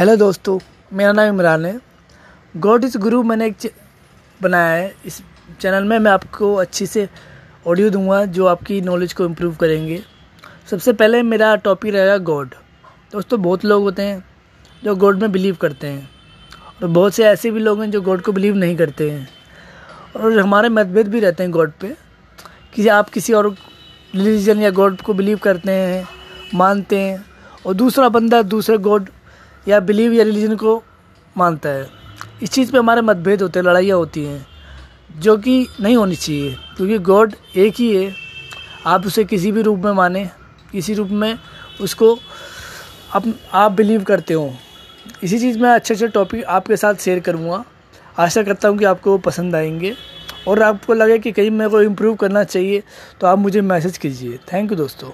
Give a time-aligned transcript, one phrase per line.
[0.00, 0.58] Hello दोस्तों,
[0.92, 1.80] मेरा नाम इमरान है।
[2.56, 3.72] गॉड इज़ गुरु मैंने एक
[4.40, 5.20] बनाया है। इस
[5.60, 7.08] चैनल में मैं आपको अच्छी से
[7.66, 10.00] ऑडियो दूँगा जो आपकी नॉलेज को इम्प्रूव करेंगे।
[10.70, 12.54] सबसे पहले मेरा टॉपिक रहेगा गॉड।
[13.12, 14.24] दोस्तों, बहुत लोग होते हैं
[14.84, 16.10] जो गॉड में बिलीव करते हैं
[16.82, 19.28] और बहुत से ऐसे भी लोग हैं जो गॉड को बिलीव नहीं करते हैं।
[20.16, 21.94] और हमारे मतभेद भी रहते हैं गॉड पे
[22.74, 23.54] कि आप किसी और
[24.14, 26.06] रिलीजन या गॉड को बिलीव करते हैं,
[26.54, 27.24] मानते हैं
[27.66, 29.10] और दूसरा बंदा दूसरे गॉड
[29.68, 30.82] या बिलीव या रिलीजन को
[31.36, 31.88] मानता है।
[32.42, 34.46] इस चीज़ पे हमारे मतभेद होते हैं, लड़ाइयाँ होती हैं,
[35.18, 38.14] जो कि नहीं होनी चाहिए, क्योंकि गॉड एक ही है।
[38.86, 40.30] आप उसे किसी भी रूप में माने,
[40.72, 41.38] किसी रूप में
[41.80, 42.18] उसको
[43.14, 44.54] आप आप बिलीव करते हो।
[45.22, 47.64] इसी चीज़ में अच्छे अच्छे टॉपिक आपके साथ शेयर करूँगा।
[48.18, 49.94] आशा करता हूँ कि आपको वो पसंद आएँगे।
[50.48, 52.82] और आपको लगे कि कहीं मेरे को इम्प्रूव करना चाहिए
[53.20, 55.10] तो आप मुझे मैसेज कीजिए। थैंक यू दोस्तों।